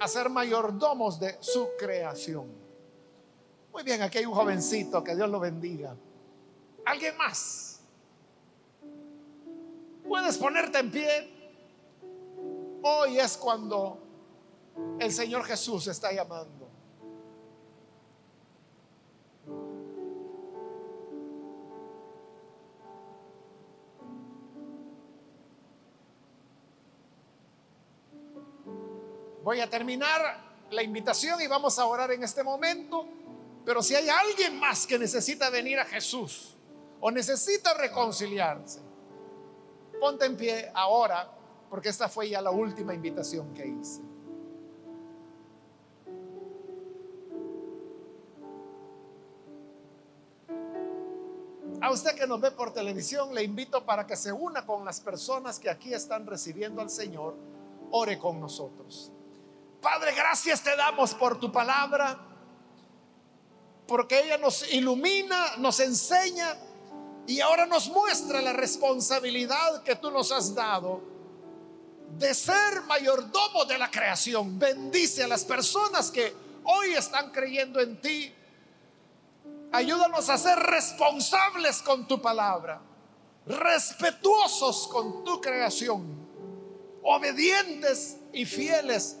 [0.00, 2.50] a ser mayordomos de su creación.
[3.70, 5.94] Muy bien, aquí hay un jovencito, que Dios lo bendiga.
[6.86, 7.80] ¿Alguien más?
[10.08, 11.30] Puedes ponerte en pie.
[12.82, 13.98] Hoy es cuando
[14.98, 16.61] el Señor Jesús está llamando.
[29.42, 30.20] Voy a terminar
[30.70, 33.06] la invitación y vamos a orar en este momento.
[33.64, 36.56] Pero si hay alguien más que necesita venir a Jesús
[37.00, 38.80] o necesita reconciliarse,
[40.00, 41.30] ponte en pie ahora,
[41.70, 44.02] porque esta fue ya la última invitación que hice.
[51.80, 55.00] A usted que nos ve por televisión, le invito para que se una con las
[55.00, 57.34] personas que aquí están recibiendo al Señor.
[57.90, 59.12] Ore con nosotros.
[59.82, 62.18] Padre, gracias te damos por tu palabra,
[63.86, 66.56] porque ella nos ilumina, nos enseña
[67.26, 71.02] y ahora nos muestra la responsabilidad que tú nos has dado
[72.16, 74.58] de ser mayordomo de la creación.
[74.58, 76.32] Bendice a las personas que
[76.64, 78.32] hoy están creyendo en ti
[79.72, 82.82] Ayúdanos a ser responsables con tu palabra,
[83.46, 86.04] respetuosos con tu creación,
[87.02, 89.16] obedientes y fieles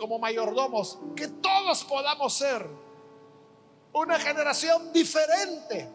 [0.00, 2.66] como mayordomos, que todos podamos ser
[3.92, 5.88] una generación diferente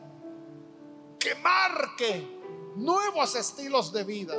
[1.20, 2.40] que marque
[2.76, 4.36] nuevos estilos de vida,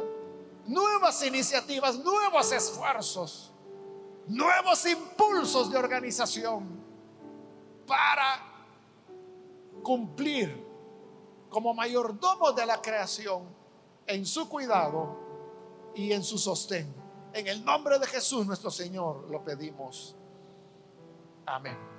[0.66, 3.50] nuevas iniciativas, nuevos esfuerzos,
[4.28, 6.80] nuevos impulsos de organización
[7.88, 8.40] para
[9.82, 10.64] cumplir
[11.50, 13.42] como mayordomo de la creación
[14.06, 15.18] en su cuidado
[15.96, 17.05] y en su sostén.
[17.36, 20.16] En el nombre de Jesús nuestro Señor lo pedimos.
[21.44, 21.95] Amén.